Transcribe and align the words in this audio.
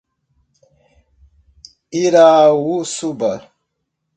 Irauçuba 2.01 3.31